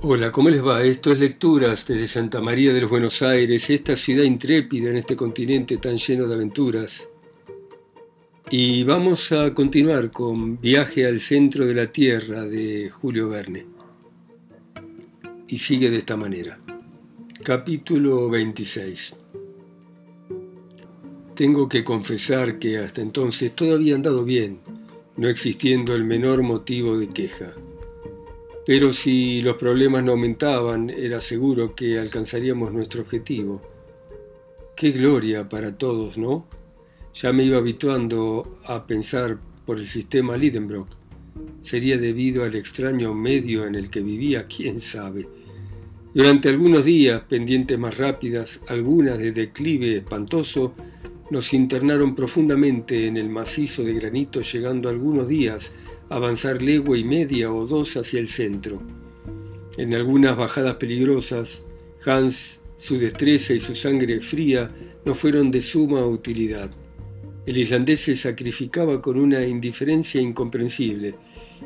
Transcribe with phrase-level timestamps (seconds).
[0.00, 0.84] Hola, ¿cómo les va?
[0.84, 5.16] Esto es Lecturas desde Santa María de los Buenos Aires, esta ciudad intrépida en este
[5.16, 7.10] continente tan lleno de aventuras.
[8.48, 13.66] Y vamos a continuar con Viaje al centro de la Tierra de Julio Verne.
[15.48, 16.60] Y sigue de esta manera.
[17.42, 19.16] Capítulo 26.
[21.34, 24.60] Tengo que confesar que hasta entonces todo había andado bien,
[25.16, 27.52] no existiendo el menor motivo de queja.
[28.68, 33.62] Pero si los problemas no aumentaban, era seguro que alcanzaríamos nuestro objetivo.
[34.76, 36.46] Qué gloria para todos, ¿no?
[37.14, 40.86] Ya me iba habituando a pensar por el sistema Lidenbrock.
[41.62, 44.44] ¿Sería debido al extraño medio en el que vivía?
[44.44, 45.26] ¿Quién sabe?
[46.12, 50.74] Durante algunos días, pendientes más rápidas, algunas de declive espantoso,
[51.30, 55.72] nos internaron profundamente en el macizo de granito, llegando algunos días
[56.10, 58.82] avanzar legua y media o dos hacia el centro.
[59.76, 61.64] En algunas bajadas peligrosas,
[62.04, 64.72] Hans, su destreza y su sangre fría
[65.04, 66.70] no fueron de suma utilidad.
[67.46, 71.14] El islandés se sacrificaba con una indiferencia incomprensible,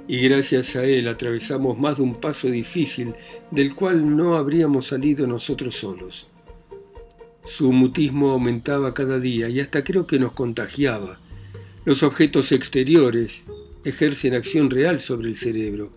[0.09, 3.15] y gracias a él atravesamos más de un paso difícil
[3.51, 6.29] del cual no habríamos salido nosotros solos.
[7.45, 11.21] Su mutismo aumentaba cada día y hasta creo que nos contagiaba.
[11.85, 13.47] Los objetos exteriores,
[13.85, 15.91] ejercen acción real sobre el cerebro.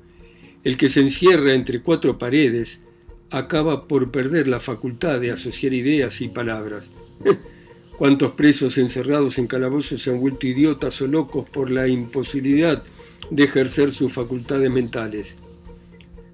[0.63, 2.81] El que se encierra entre cuatro paredes
[3.29, 6.91] acaba por perder la facultad de asociar ideas y palabras.
[7.97, 12.83] ¿Cuántos presos encerrados en calabozos se han vuelto idiotas o locos por la imposibilidad
[13.29, 15.37] de ejercer sus facultades mentales?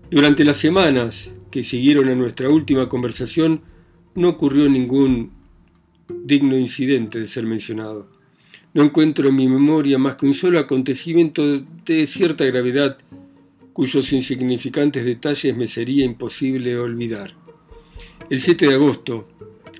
[0.10, 3.62] Durante las semanas que siguieron a nuestra última conversación
[4.16, 5.32] no ocurrió ningún
[6.24, 8.10] digno incidente de ser mencionado.
[8.74, 12.98] No encuentro en mi memoria más que un solo acontecimiento de cierta gravedad
[13.74, 17.34] cuyos insignificantes detalles me sería imposible olvidar.
[18.30, 19.28] El 7 de agosto,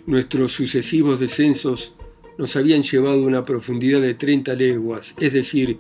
[0.06, 1.96] nuestros sucesivos descensos
[2.38, 5.78] nos habían llevado a una profundidad de 30 leguas, es decir,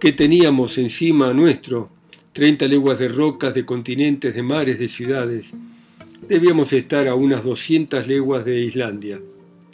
[0.00, 1.90] que teníamos encima nuestro
[2.32, 5.54] 30 leguas de rocas, de continentes, de mares, de ciudades.
[6.28, 9.20] Debíamos estar a unas 200 leguas de Islandia.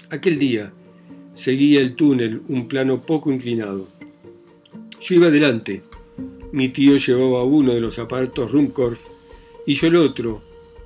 [0.08, 0.72] Aquel día,
[1.34, 3.88] Seguía el túnel, un plano poco inclinado.
[5.00, 5.82] Yo iba adelante.
[6.52, 9.08] Mi tío llevaba uno de los aparatos Rumkorf
[9.66, 10.42] y yo el otro,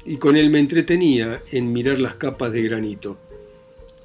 [0.06, 3.18] y con él me entretenía en mirar las capas de granito.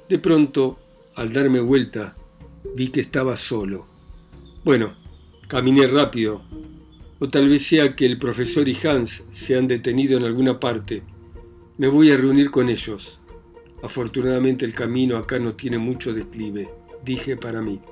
[0.08, 0.78] De pronto,
[1.14, 2.14] al darme vuelta,
[2.74, 3.86] vi que estaba solo.
[4.64, 4.94] Bueno,
[5.48, 6.42] caminé rápido,
[7.18, 11.02] o tal vez sea que el profesor y Hans se han detenido en alguna parte.
[11.78, 13.20] Me voy a reunir con ellos.
[13.84, 16.70] Afortunadamente el camino acá no tiene mucho declive,
[17.04, 17.82] dije para mí.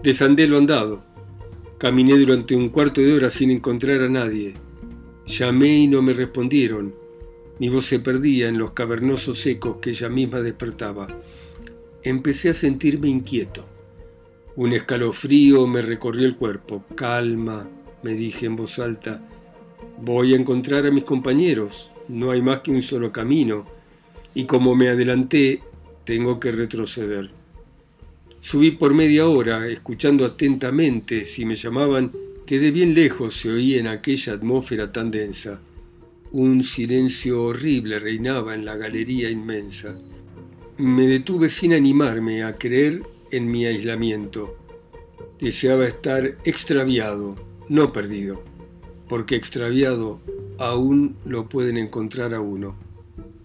[0.00, 1.02] Desandé lo andado.
[1.76, 4.54] Caminé durante un cuarto de hora sin encontrar a nadie.
[5.26, 6.94] Llamé y no me respondieron.
[7.58, 11.08] Mi voz se perdía en los cavernosos ecos que ella misma despertaba.
[12.04, 13.68] Empecé a sentirme inquieto.
[14.54, 16.84] Un escalofrío me recorrió el cuerpo.
[16.94, 17.68] Calma,
[18.04, 19.26] me dije en voz alta.
[20.00, 21.90] Voy a encontrar a mis compañeros.
[22.06, 23.79] No hay más que un solo camino
[24.34, 25.60] y como me adelanté,
[26.04, 27.30] tengo que retroceder.
[28.40, 32.12] Subí por media hora, escuchando atentamente si me llamaban,
[32.46, 35.60] que de bien lejos se oía en aquella atmósfera tan densa.
[36.32, 39.96] Un silencio horrible reinaba en la galería inmensa.
[40.78, 44.56] Me detuve sin animarme a creer en mi aislamiento.
[45.38, 47.36] Deseaba estar extraviado,
[47.68, 48.42] no perdido,
[49.08, 50.20] porque extraviado
[50.58, 52.89] aún lo pueden encontrar a uno.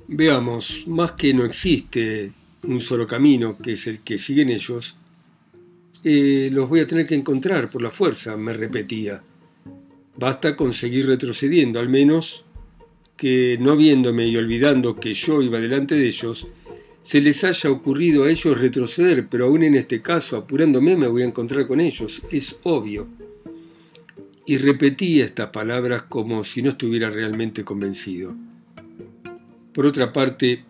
[0.08, 2.32] Veamos, más que no existe
[2.64, 4.98] un solo camino, que es el que siguen ellos,
[6.04, 9.24] eh, los voy a tener que encontrar por la fuerza, me repetía.
[10.18, 12.46] Basta con seguir retrocediendo, al menos
[13.18, 16.48] que no viéndome y olvidando que yo iba delante de ellos,
[17.02, 21.24] se les haya ocurrido a ellos retroceder, pero aún en este caso, apurándome, me voy
[21.24, 23.08] a encontrar con ellos, es obvio.
[24.46, 28.36] Y repetía estas palabras como si no estuviera realmente convencido.
[29.75, 30.63] Por otra parte,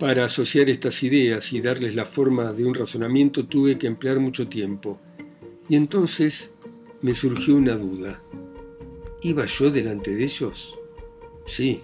[0.00, 4.48] para asociar estas ideas y darles la forma de un razonamiento tuve que emplear mucho
[4.48, 5.00] tiempo.
[5.68, 6.52] Y entonces
[7.02, 8.20] me surgió una duda.
[9.22, 10.74] ¿Iba yo delante de ellos?
[11.46, 11.82] Sí,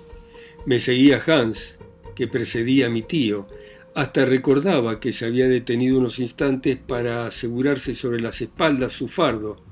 [0.66, 1.78] me seguía Hans,
[2.16, 3.46] que precedía a mi tío.
[3.94, 9.62] Hasta recordaba que se había detenido unos instantes para asegurarse sobre las espaldas su fardo.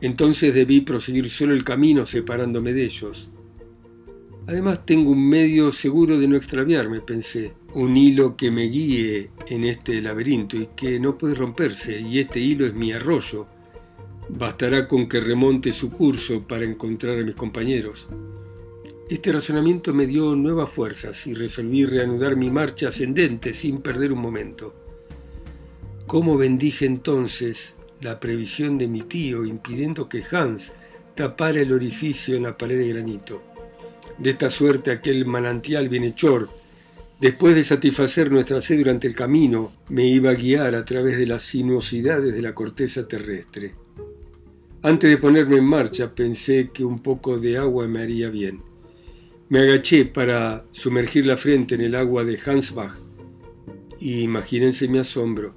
[0.00, 3.31] Entonces debí proseguir solo el camino separándome de ellos.
[4.46, 9.64] Además tengo un medio seguro de no extraviarme, pensé, un hilo que me guíe en
[9.64, 13.46] este laberinto y que no puede romperse, y este hilo es mi arroyo.
[14.28, 18.08] Bastará con que remonte su curso para encontrar a mis compañeros.
[19.08, 24.20] Este razonamiento me dio nuevas fuerzas y resolví reanudar mi marcha ascendente sin perder un
[24.20, 24.74] momento.
[26.06, 30.72] ¿Cómo bendije entonces la previsión de mi tío impidiendo que Hans
[31.14, 33.51] tapara el orificio en la pared de granito?
[34.22, 36.48] De esta suerte aquel manantial bienhechor,
[37.20, 41.26] después de satisfacer nuestra sed durante el camino, me iba a guiar a través de
[41.26, 43.74] las sinuosidades de la corteza terrestre.
[44.80, 48.62] Antes de ponerme en marcha pensé que un poco de agua me haría bien.
[49.48, 52.94] Me agaché para sumergir la frente en el agua de Hansbach
[53.98, 55.56] y imagínense mi asombro.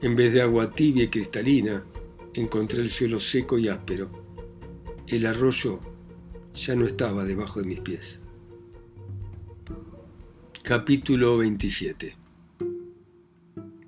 [0.00, 1.84] En vez de agua tibia y cristalina,
[2.32, 4.10] encontré el suelo seco y áspero.
[5.06, 5.91] El arroyo
[6.54, 8.20] ya no estaba debajo de mis pies.
[10.62, 12.16] Capítulo 27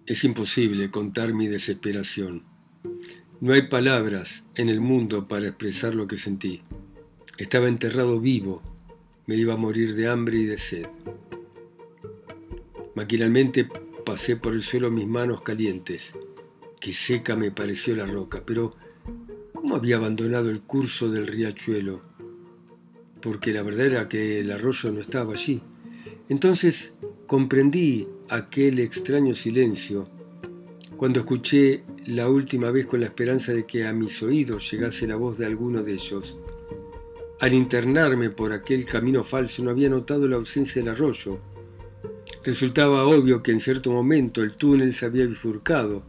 [0.06, 2.44] Es imposible contar mi desesperación.
[3.40, 6.62] No hay palabras en el mundo para expresar lo que sentí.
[7.36, 8.62] Estaba enterrado vivo,
[9.26, 10.86] me iba a morir de hambre y de sed.
[12.94, 13.68] Maquinalmente
[14.04, 16.14] pasé por el suelo mis manos calientes.
[16.80, 18.74] Qué seca me pareció la roca, pero
[19.52, 22.13] ¿cómo había abandonado el curso del riachuelo?
[23.24, 25.62] Porque la verdad era que el arroyo no estaba allí.
[26.28, 26.94] Entonces
[27.26, 30.10] comprendí aquel extraño silencio
[30.98, 35.16] cuando escuché la última vez con la esperanza de que a mis oídos llegase la
[35.16, 36.36] voz de alguno de ellos.
[37.40, 41.40] Al internarme por aquel camino falso no había notado la ausencia del arroyo.
[42.44, 46.04] Resultaba obvio que en cierto momento el túnel se había bifurcado,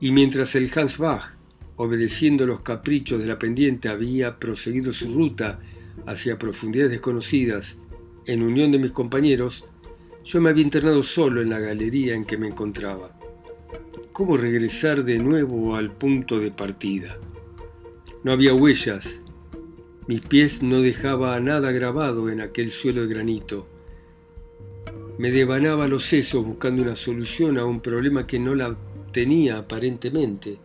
[0.00, 1.34] y mientras el Hans Bach,
[1.74, 5.58] obedeciendo los caprichos de la pendiente, había proseguido su ruta
[6.06, 7.78] hacia profundidades desconocidas,
[8.26, 9.64] en unión de mis compañeros,
[10.24, 13.18] yo me había internado solo en la galería en que me encontraba.
[14.12, 17.18] ¿Cómo regresar de nuevo al punto de partida?
[18.22, 19.22] No había huellas.
[20.06, 23.66] Mis pies no dejaba nada grabado en aquel suelo de granito.
[25.18, 28.76] Me devanaba los sesos buscando una solución a un problema que no la
[29.12, 30.58] tenía aparentemente.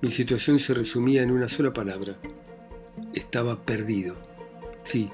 [0.00, 2.18] Mi situación se resumía en una sola palabra
[3.14, 4.16] estaba perdido.
[4.84, 5.10] Sí,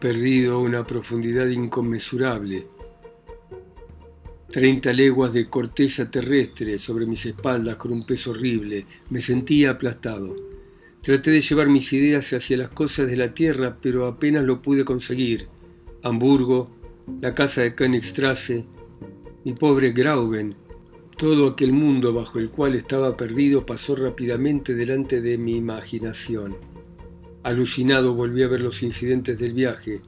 [0.00, 2.66] perdido a una profundidad inconmensurable.
[4.50, 8.86] Treinta leguas de corteza terrestre sobre mis espaldas con un peso horrible.
[9.10, 10.36] Me sentía aplastado.
[11.02, 14.84] Traté de llevar mis ideas hacia las cosas de la tierra, pero apenas lo pude
[14.84, 15.48] conseguir.
[16.02, 16.70] Hamburgo,
[17.20, 18.64] la casa de Königstrasse,
[19.44, 20.56] mi pobre Grauben,
[21.16, 26.56] todo aquel mundo bajo el cual estaba perdido pasó rápidamente delante de mi imaginación.
[27.46, 30.00] Alucinado volví a ver los incidentes del viaje,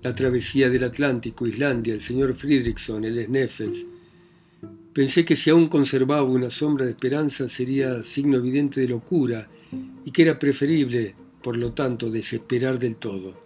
[0.00, 3.86] la travesía del Atlántico, Islandia, el señor Friedrichson, el Sneffels.
[4.94, 9.50] Pensé que si aún conservaba una sombra de esperanza sería signo evidente de locura
[10.02, 13.38] y que era preferible, por lo tanto, desesperar del todo.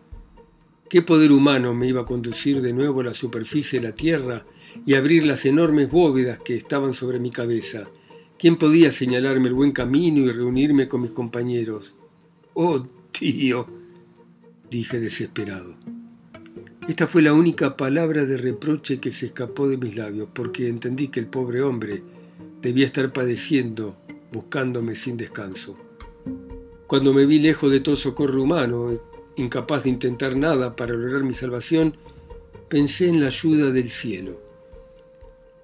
[0.88, 4.46] ¿Qué poder humano me iba a conducir de nuevo a la superficie de la tierra
[4.86, 7.90] y abrir las enormes bóvedas que estaban sobre mi cabeza?
[8.38, 11.96] ¿Quién podía señalarme el buen camino y reunirme con mis compañeros?
[12.54, 13.66] Oh, Tío,
[14.70, 15.76] dije desesperado.
[16.88, 21.08] Esta fue la única palabra de reproche que se escapó de mis labios, porque entendí
[21.08, 22.02] que el pobre hombre
[22.62, 23.98] debía estar padeciendo,
[24.32, 25.78] buscándome sin descanso.
[26.86, 28.88] Cuando me vi lejos de todo socorro humano,
[29.36, 31.94] incapaz de intentar nada para lograr mi salvación,
[32.68, 34.40] pensé en la ayuda del cielo.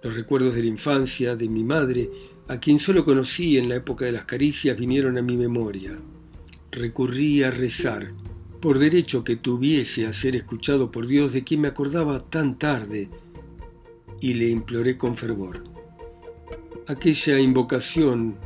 [0.03, 2.11] Los recuerdos de la infancia, de mi madre,
[2.47, 5.99] a quien solo conocí en la época de las caricias, vinieron a mi memoria
[6.71, 8.13] recurrí a rezar,
[8.61, 13.09] por derecho que tuviese a ser escuchado por Dios de quien me acordaba tan tarde,
[14.21, 15.63] y le imploré con fervor.
[16.87, 18.37] Aquella invocación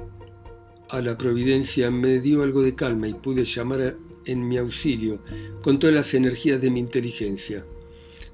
[0.91, 5.23] a la providencia me dio algo de calma y pude llamar en mi auxilio
[5.63, 7.65] con todas las energías de mi inteligencia.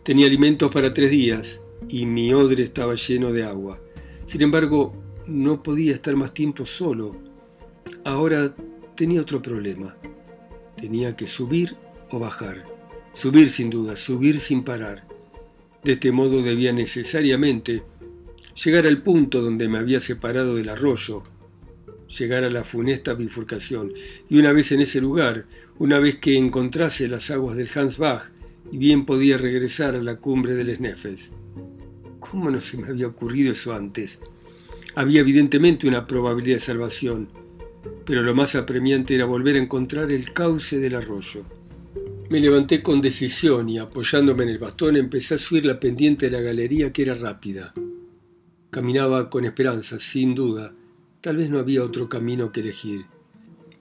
[0.03, 3.81] Tenía alimentos para tres días y mi odre estaba lleno de agua.
[4.27, 4.93] Sin embargo,
[5.27, 7.17] no podía estar más tiempo solo.
[8.05, 8.55] Ahora
[8.99, 9.97] tenía otro problema.
[10.77, 11.77] Tenía que subir
[12.11, 12.65] o bajar.
[13.13, 15.05] Subir sin duda, subir sin parar.
[15.85, 17.85] De este modo debía necesariamente
[18.65, 21.23] llegar al punto donde me había separado del arroyo,
[22.19, 23.93] llegar a la funesta bifurcación,
[24.29, 25.47] y una vez en ese lugar,
[25.79, 28.33] una vez que encontrase las aguas del Hansbach,
[28.73, 31.33] bien podía regresar a la cumbre del Sneffels.
[32.19, 34.19] ¿Cómo no se me había ocurrido eso antes?
[34.97, 37.29] Había evidentemente una probabilidad de salvación,
[38.09, 41.43] pero lo más apremiante era volver a encontrar el cauce del arroyo.
[42.31, 46.33] Me levanté con decisión y apoyándome en el bastón empecé a subir la pendiente de
[46.33, 47.75] la galería que era rápida.
[48.71, 50.75] Caminaba con esperanza, sin duda.
[51.21, 53.05] Tal vez no había otro camino que elegir.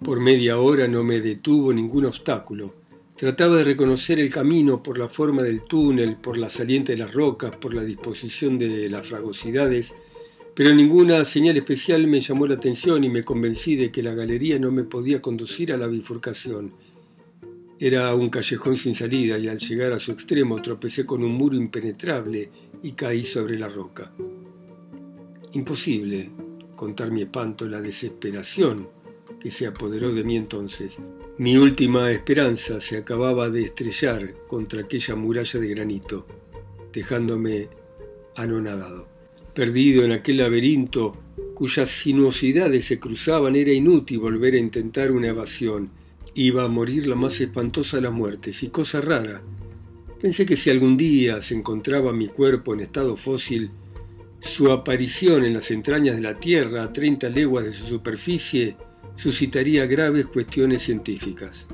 [0.03, 2.75] Por media hora no me detuvo ningún obstáculo.
[3.15, 7.13] Trataba de reconocer el camino por la forma del túnel, por la saliente de las
[7.13, 9.95] rocas, por la disposición de las fragosidades,
[10.57, 14.57] pero ninguna señal especial me llamó la atención y me convencí de que la galería
[14.57, 16.73] no me podía conducir a la bifurcación.
[17.77, 21.55] Era un callejón sin salida y al llegar a su extremo tropecé con un muro
[21.55, 22.49] impenetrable
[22.81, 24.11] y caí sobre la roca.
[25.53, 26.31] Imposible
[26.75, 28.89] contar mi espanto, la desesperación
[29.39, 30.97] que se apoderó de mí entonces.
[31.37, 36.25] Mi última esperanza se acababa de estrellar contra aquella muralla de granito,
[36.91, 37.69] dejándome
[38.35, 39.16] anonadado.
[39.57, 41.17] Perdido en aquel laberinto
[41.55, 45.89] cuyas sinuosidades se cruzaban, era inútil volver a intentar una evasión.
[46.35, 49.41] Iba a morir la más espantosa de las muertes, y cosa rara.
[50.21, 53.71] Pensé que si algún día se encontraba mi cuerpo en estado fósil,
[54.39, 58.75] su aparición en las entrañas de la Tierra a 30 leguas de su superficie
[59.15, 61.67] suscitaría graves cuestiones científicas.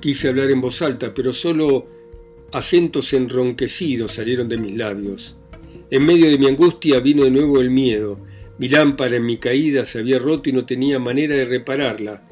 [0.00, 1.88] Quise hablar en voz alta, pero solo
[2.52, 5.38] acentos enronquecidos salieron de mis labios.
[5.92, 8.18] En medio de mi angustia vino de nuevo el miedo.
[8.56, 12.26] Mi lámpara en mi caída se había roto y no tenía manera de repararla.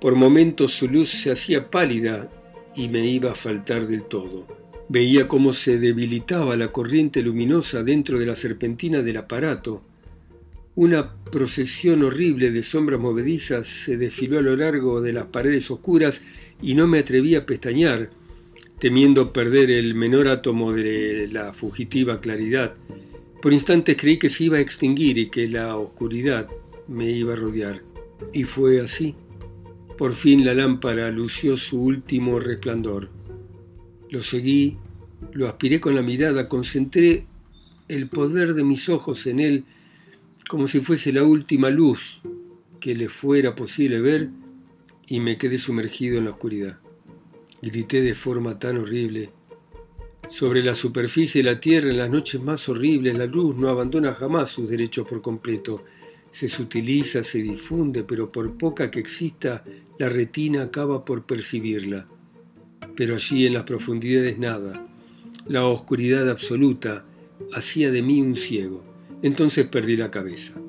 [0.00, 2.30] Por momentos su luz se hacía pálida
[2.74, 4.46] y me iba a faltar del todo.
[4.88, 9.82] Veía cómo se debilitaba la corriente luminosa dentro de la serpentina del aparato
[10.76, 16.20] una procesión horrible de sombras movedizas se desfiló a lo largo de las paredes oscuras
[16.60, 18.10] y no me atreví a pestañear,
[18.78, 22.74] temiendo perder el menor átomo de la fugitiva claridad.
[23.40, 26.48] Por instantes creí que se iba a extinguir y que la oscuridad
[26.88, 27.82] me iba a rodear.
[28.32, 29.14] Y fue así.
[29.96, 33.10] Por fin la lámpara lució su último resplandor.
[34.10, 34.76] Lo seguí,
[35.32, 37.26] lo aspiré con la mirada, concentré
[37.88, 39.64] el poder de mis ojos en él,
[40.48, 42.20] como si fuese la última luz
[42.80, 44.30] que le fuera posible ver
[45.06, 46.80] y me quedé sumergido en la oscuridad.
[47.64, 49.30] Grité de forma tan horrible.
[50.28, 54.12] Sobre la superficie de la tierra, en las noches más horribles, la luz no abandona
[54.12, 55.82] jamás sus derechos por completo.
[56.30, 59.64] Se sutiliza, se difunde, pero por poca que exista,
[59.98, 62.06] la retina acaba por percibirla.
[62.94, 64.86] Pero allí en las profundidades nada.
[65.48, 67.06] La oscuridad absoluta
[67.54, 68.84] hacía de mí un ciego.
[69.22, 70.60] Entonces perdí la cabeza.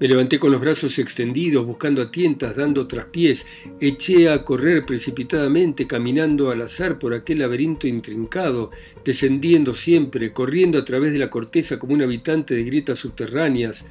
[0.00, 3.46] Me levanté con los brazos extendidos, buscando a tientas, dando traspiés.
[3.80, 8.72] Eché a correr precipitadamente, caminando al azar por aquel laberinto intrincado,
[9.04, 13.86] descendiendo siempre, corriendo a través de la corteza como un habitante de grietas subterráneas,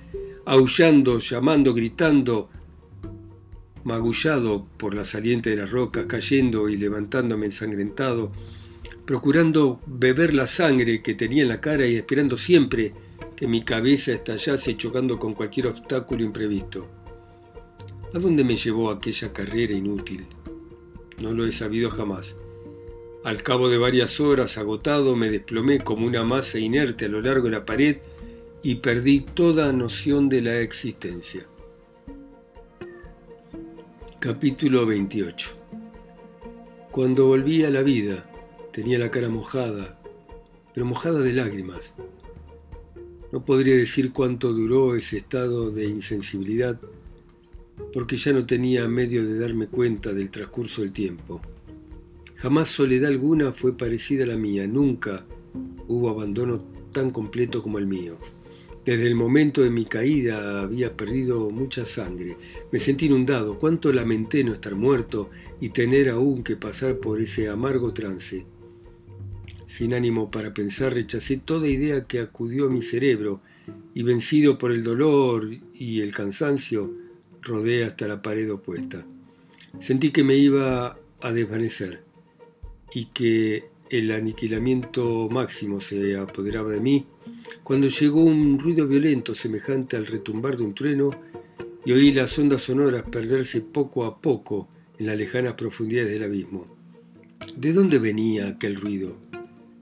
[0.45, 2.49] aullando, llamando, gritando,
[3.85, 8.33] magullado por la saliente de las rocas, cayendo y levantándome ensangrentado,
[9.05, 12.93] procurando beber la sangre que tenía en la cara y esperando siempre
[13.35, 16.87] que mi cabeza estallase chocando con cualquier obstáculo imprevisto.
[18.13, 20.25] ¿A dónde me llevó aquella carrera inútil?
[21.19, 22.35] No lo he sabido jamás.
[23.23, 27.45] Al cabo de varias horas, agotado, me desplomé como una masa inerte a lo largo
[27.45, 27.97] de la pared
[28.61, 31.45] y perdí toda noción de la existencia.
[34.19, 35.51] Capítulo 28
[36.91, 38.29] Cuando volví a la vida,
[38.71, 39.99] tenía la cara mojada,
[40.73, 41.95] pero mojada de lágrimas.
[43.33, 46.79] No podría decir cuánto duró ese estado de insensibilidad,
[47.91, 51.41] porque ya no tenía medio de darme cuenta del transcurso del tiempo.
[52.35, 55.25] Jamás soledad alguna fue parecida a la mía, nunca
[55.87, 58.19] hubo abandono tan completo como el mío.
[58.85, 62.37] Desde el momento de mi caída había perdido mucha sangre.
[62.71, 63.57] Me sentí inundado.
[63.57, 68.45] Cuánto lamenté no estar muerto y tener aún que pasar por ese amargo trance.
[69.73, 73.41] Sin ánimo para pensar, rechacé toda idea que acudió a mi cerebro
[73.95, 76.93] y vencido por el dolor y el cansancio,
[77.41, 79.03] rodé hasta la pared opuesta.
[79.79, 82.03] Sentí que me iba a desvanecer
[82.93, 87.07] y que el aniquilamiento máximo se apoderaba de mí
[87.63, 91.09] cuando llegó un ruido violento semejante al retumbar de un trueno
[91.83, 94.67] y oí las ondas sonoras perderse poco a poco
[94.99, 96.67] en las lejanas profundidades del abismo.
[97.57, 99.22] ¿De dónde venía aquel ruido?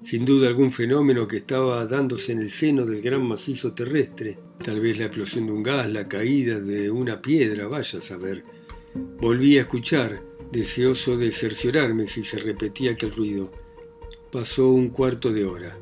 [0.03, 4.79] Sin duda algún fenómeno que estaba dándose en el seno del gran macizo terrestre, tal
[4.79, 8.43] vez la explosión de un gas, la caída de una piedra, vaya a saber.
[9.20, 13.51] Volví a escuchar, deseoso de cerciorarme si se repetía aquel ruido.
[14.31, 15.77] Pasó un cuarto de hora.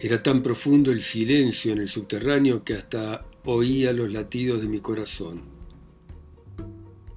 [0.00, 4.80] Era tan profundo el silencio en el subterráneo que hasta oía los latidos de mi
[4.80, 5.42] corazón.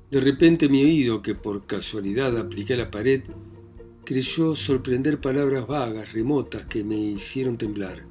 [0.10, 3.22] De repente mi oído, que por casualidad apliqué a la pared,
[4.12, 8.04] creyó sorprender palabras vagas, remotas, que me hicieron temblar.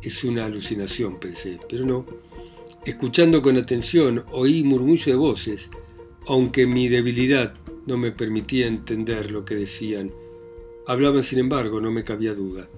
[0.00, 2.06] Es una alucinación, pensé, pero no.
[2.84, 5.68] Escuchando con atención, oí murmullo de voces,
[6.28, 7.54] aunque mi debilidad
[7.86, 10.12] no me permitía entender lo que decían.
[10.86, 12.68] Hablaban, sin embargo, no me cabía duda.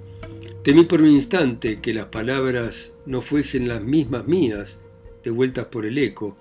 [0.63, 4.79] Temí por un instante que las palabras no fuesen las mismas mías,
[5.23, 6.39] devueltas por el eco.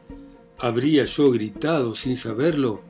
[0.57, 2.84] ¿Habría yo gritado sin saberlo?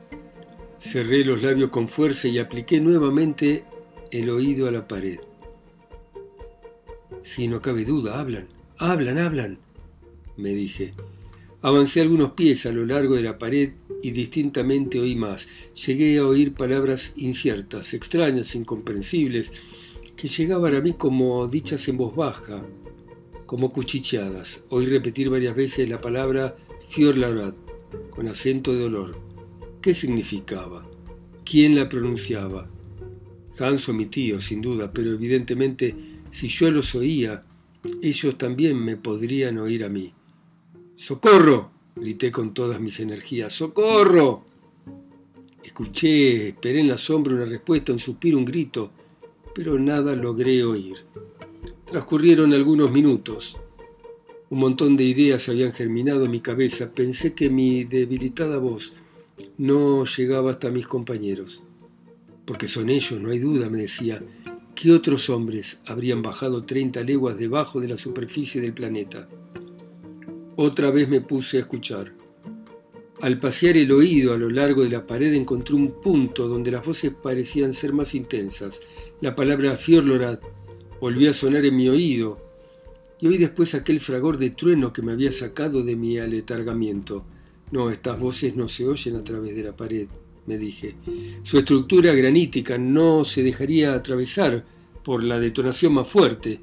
[0.86, 3.64] Cerré los labios con fuerza y apliqué nuevamente
[4.12, 5.18] el oído a la pared.
[7.20, 8.46] Si no cabe duda, hablan,
[8.78, 9.58] hablan, hablan,
[10.36, 10.92] me dije.
[11.60, 15.48] Avancé algunos pies a lo largo de la pared y distintamente oí más.
[15.84, 19.64] Llegué a oír palabras inciertas, extrañas, incomprensibles,
[20.14, 22.62] que llegaban a mí como dichas en voz baja,
[23.44, 24.62] como cuchicheadas.
[24.68, 26.56] Oí repetir varias veces la palabra
[26.88, 27.54] Fiorlarad,
[28.10, 29.25] con acento de dolor.
[29.86, 30.84] ¿Qué significaba?
[31.44, 32.68] ¿Quién la pronunciaba?
[33.56, 35.94] Hans o mi tío, sin duda, pero evidentemente
[36.28, 37.44] si yo los oía,
[38.02, 40.12] ellos también me podrían oír a mí.
[40.96, 41.70] ¡Socorro!
[41.94, 43.52] grité con todas mis energías.
[43.52, 44.44] ¡Socorro!
[45.62, 48.90] Escuché, esperé en la sombra una respuesta, un suspiro, un grito,
[49.54, 50.94] pero nada logré oír.
[51.84, 53.56] Transcurrieron algunos minutos.
[54.50, 56.92] Un montón de ideas habían germinado en mi cabeza.
[56.92, 58.92] Pensé que mi debilitada voz
[59.58, 61.62] no llegaba hasta mis compañeros.
[62.44, 64.22] Porque son ellos, no hay duda, me decía.
[64.74, 69.28] ¿Qué otros hombres habrían bajado 30 leguas debajo de la superficie del planeta?
[70.56, 72.12] Otra vez me puse a escuchar.
[73.20, 76.84] Al pasear el oído a lo largo de la pared encontré un punto donde las
[76.84, 78.80] voces parecían ser más intensas.
[79.22, 80.40] La palabra Fiorlorad
[81.00, 82.38] volvió a sonar en mi oído
[83.18, 87.24] y oí después aquel fragor de trueno que me había sacado de mi aletargamiento.
[87.70, 90.08] No, estas voces no se oyen a través de la pared
[90.46, 90.94] me dije.
[91.42, 94.64] Su estructura granítica no se dejaría atravesar
[95.02, 96.60] por la detonación más fuerte.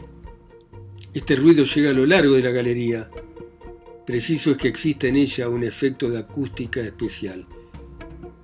[1.14, 3.10] Este ruido llega a lo largo de la galería.
[4.06, 7.46] Preciso es que exista en ella un efecto de acústica especial.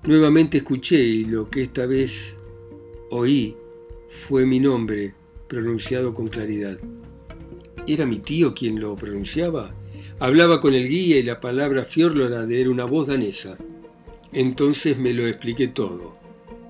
[0.03, 2.37] Nuevamente escuché y lo que esta vez
[3.11, 3.55] oí
[4.07, 5.13] fue mi nombre
[5.47, 6.79] pronunciado con claridad.
[7.87, 9.73] ¿Era mi tío quien lo pronunciaba?
[10.21, 13.57] Hablaba con el guía y la palabra Fjordlorad era una voz danesa.
[14.33, 16.17] Entonces me lo expliqué todo.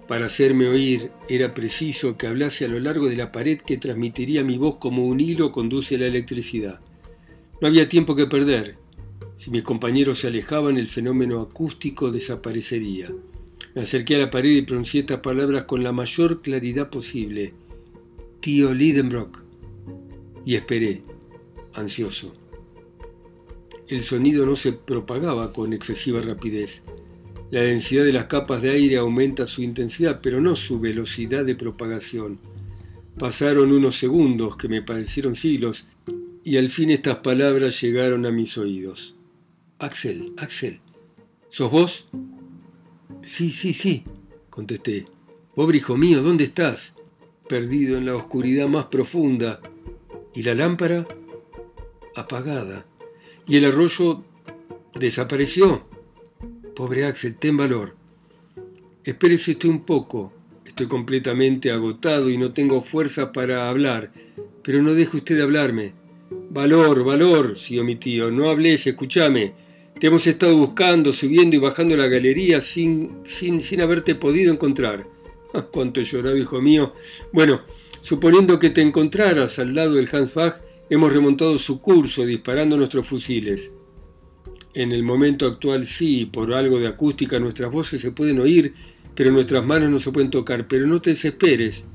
[0.07, 4.43] Para hacerme oír era preciso que hablase a lo largo de la pared que transmitiría
[4.43, 6.79] mi voz como un hilo conduce la electricidad.
[7.59, 8.77] No había tiempo que perder.
[9.35, 13.11] Si mis compañeros se alejaban, el fenómeno acústico desaparecería.
[13.73, 17.55] Me acerqué a la pared y pronuncié estas palabras con la mayor claridad posible.
[18.41, 19.43] Tío Lidenbrock.
[20.45, 21.01] Y esperé,
[21.73, 22.38] ansioso.
[23.89, 26.83] El sonido no se propagaba con excesiva rapidez.
[27.49, 31.55] La densidad de las capas de aire aumenta su intensidad, pero no su velocidad de
[31.55, 32.37] propagación.
[33.17, 35.87] Pasaron unos segundos que me parecieron siglos,
[36.43, 39.15] y al fin estas palabras llegaron a mis oídos.
[39.79, 40.81] Axel, Axel,
[41.47, 42.07] ¿sos vos?
[43.23, 44.03] Sí, sí, sí,
[44.51, 45.05] contesté.
[45.55, 46.93] Pobre hijo mío, ¿dónde estás?
[47.47, 49.59] Perdido en la oscuridad más profunda.
[50.35, 51.07] ¿Y la lámpara?
[52.15, 52.85] Apagada.
[53.49, 54.23] ¿Y el arroyo
[54.93, 55.81] desapareció?
[56.75, 57.95] Pobre Axel, ten valor.
[59.03, 60.31] Espérese usted un poco.
[60.67, 64.11] Estoy completamente agotado y no tengo fuerza para hablar,
[64.61, 65.93] pero no deje usted de hablarme.
[66.51, 69.53] Valor, valor, siguió mi tío, no hables, escúchame.
[69.99, 75.07] Te hemos estado buscando, subiendo y bajando la galería sin, sin, sin haberte podido encontrar.
[75.51, 76.93] Ah, cuánto he llorado, hijo mío.
[77.31, 77.61] Bueno,
[78.01, 83.07] suponiendo que te encontraras al lado del Hans Bach, hemos remontado su curso disparando nuestros
[83.07, 83.71] fusiles.
[84.73, 88.73] En el momento actual sí, por algo de acústica nuestras voces se pueden oír,
[89.15, 90.67] pero nuestras manos no se pueden tocar.
[90.67, 91.85] Pero no te desesperes,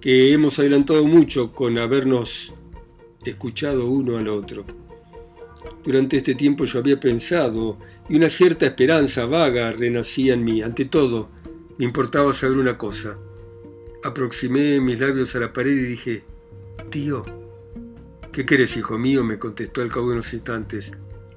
[0.00, 2.52] que hemos adelantado mucho con habernos
[3.24, 4.64] escuchado uno al otro.
[5.84, 10.62] Durante este tiempo yo había pensado y una cierta esperanza vaga renacía en mí.
[10.62, 11.28] Ante todo,
[11.78, 13.16] me importaba saber una cosa.
[14.04, 16.24] Aproximé mis labios a la pared y dije,
[16.90, 17.24] tío,
[18.32, 19.24] ¿qué querés, hijo mío?
[19.24, 20.92] me contestó al cabo de unos instantes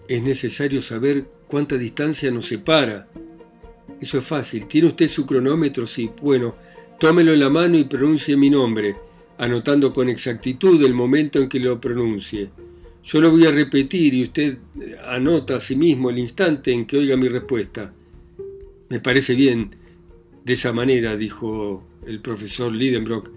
[0.07, 3.07] es necesario saber cuánta distancia nos separa.
[3.99, 4.67] Eso es fácil.
[4.67, 5.85] ¿Tiene usted su cronómetro?
[5.85, 6.09] Sí.
[6.21, 6.55] Bueno,
[6.99, 8.95] tómelo en la mano y pronuncie mi nombre,
[9.37, 12.49] anotando con exactitud el momento en que lo pronuncie.
[13.03, 14.57] Yo lo voy a repetir y usted
[15.05, 17.93] anota a sí mismo el instante en que oiga mi respuesta.
[18.89, 19.71] Me parece bien.
[20.43, 23.29] De esa manera, dijo el profesor Lidenbrock,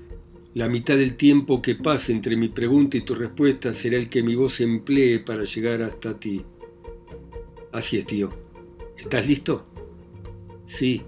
[0.54, 4.22] la mitad del tiempo que pase entre mi pregunta y tu respuesta será el que
[4.22, 6.44] mi voz emplee para llegar hasta ti.
[7.72, 8.30] Así es, tío.
[8.96, 9.66] ¿Estás listo?
[10.64, 11.02] Sí.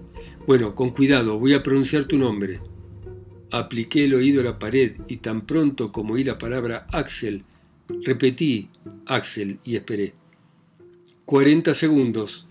[0.47, 2.61] Bueno, con cuidado, voy a pronunciar tu nombre.
[3.51, 7.43] Apliqué el oído a la pared y tan pronto como oí la palabra Axel,
[8.03, 8.69] repetí
[9.05, 10.13] Axel y esperé.
[11.25, 12.47] 40 segundos.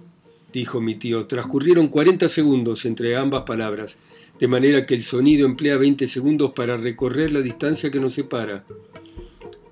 [0.53, 1.27] dijo mi tío.
[1.27, 3.99] Transcurrieron 40 segundos entre ambas palabras,
[4.41, 8.65] de manera que el sonido emplea 20 segundos para recorrer la distancia que nos separa.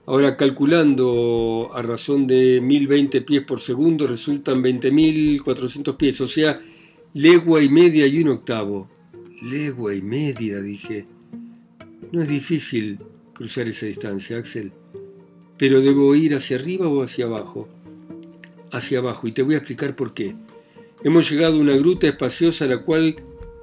[0.05, 6.61] Ahora calculando a razón de 1020 pies por segundo resultan 20.400 pies, o sea,
[7.15, 8.91] legua y media y un octavo.
[9.43, 11.07] Legua y media, dije.
[12.13, 12.99] No es difícil
[13.33, 14.73] cruzar esa distancia, Axel.
[15.57, 17.69] Pero debo ir hacia arriba o hacia abajo.
[18.71, 20.35] Hacia abajo, y te voy a explicar por qué.
[21.05, 23.17] Hemos llegado a una gruta espaciosa a la cual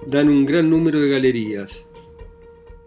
[0.06, 1.88] dan un gran número de galerías.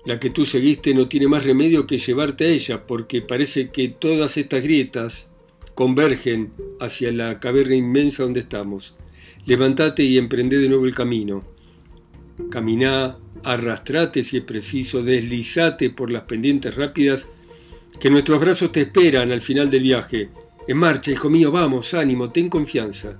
[0.04, 3.88] La que tú seguiste no tiene más remedio que llevarte a ella, porque parece que
[3.88, 5.30] todas estas grietas
[5.74, 8.96] convergen hacia la caverna inmensa donde estamos.
[9.46, 11.44] Levantate y emprende de nuevo el camino.
[12.50, 17.26] Caminá, arrastrate si es preciso, deslizate por las pendientes rápidas
[18.00, 20.30] que nuestros brazos te esperan al final del viaje.
[20.66, 23.18] En marcha, hijo mío, vamos, ánimo, ten confianza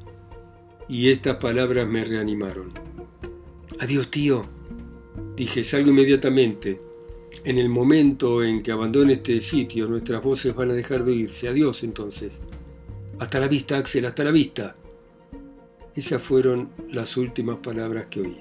[0.89, 2.88] y estas palabras me reanimaron.
[3.81, 4.47] Adiós, tío,
[5.37, 6.81] dije, salgo inmediatamente.
[7.45, 11.49] En el momento en que abandone este sitio, nuestras voces van a dejar de oírse.
[11.49, 12.43] Adiós, entonces.
[13.19, 14.77] Hasta la vista, Axel, hasta la vista.
[15.95, 18.37] Esas fueron las últimas palabras que oí.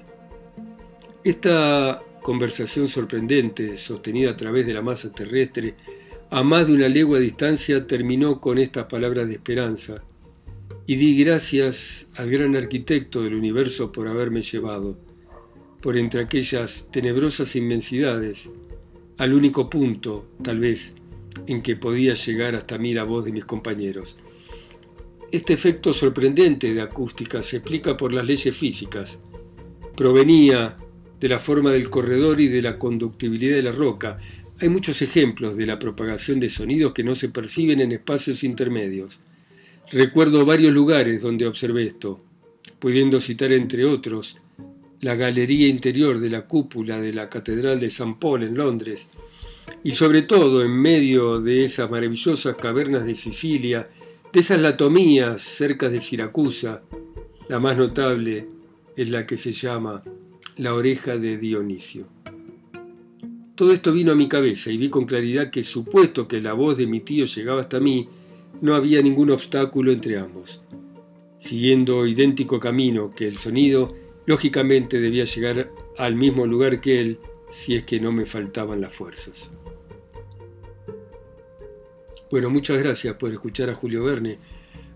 [1.22, 5.74] Esta conversación sorprendente, sostenida a través de la masa terrestre,
[6.30, 10.04] a más de una legua de distancia, terminó con estas palabras de esperanza
[10.86, 14.98] y di gracias al gran arquitecto del universo por haberme llevado,
[15.80, 18.50] por entre aquellas tenebrosas inmensidades,
[19.16, 20.92] al único punto, tal vez,
[21.46, 24.16] en que podía llegar hasta mí la voz de mis compañeros.
[25.30, 29.18] Este efecto sorprendente de acústica se explica por las leyes físicas.
[29.94, 30.76] Provenía
[31.20, 34.18] de la forma del corredor y de la conductibilidad de la roca.
[34.60, 39.20] Hay muchos ejemplos de la propagación de sonidos que no se perciben en espacios intermedios.
[39.90, 42.20] Recuerdo varios lugares donde observé esto,
[42.78, 44.36] pudiendo citar entre otros
[45.00, 49.08] la galería interior de la cúpula de la Catedral de San Paul en Londres,
[49.84, 53.88] y sobre todo en medio de esas maravillosas cavernas de Sicilia,
[54.32, 56.82] de esas latomías cerca de Siracusa,
[57.48, 58.48] la más notable
[58.96, 60.02] es la que se llama
[60.56, 62.08] la oreja de Dionisio.
[63.54, 66.76] Todo esto vino a mi cabeza y vi con claridad que supuesto que la voz
[66.76, 68.08] de mi tío llegaba hasta mí,
[68.60, 70.60] no había ningún obstáculo entre ambos.
[71.38, 73.94] Siguiendo idéntico camino que el sonido,
[74.28, 78.92] lógicamente debía llegar al mismo lugar que él si es que no me faltaban las
[78.92, 79.52] fuerzas.
[82.30, 84.38] Bueno, muchas gracias por escuchar a Julio Verne.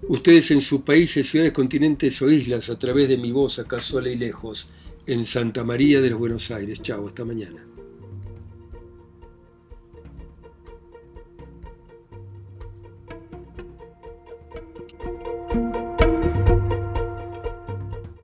[0.02, 4.10] Ustedes en sus países, ciudades, continentes o islas, a través de mi voz acá sola
[4.10, 4.68] y lejos,
[5.06, 6.82] en Santa María de los Buenos Aires.
[6.82, 7.71] Chao, hasta mañana.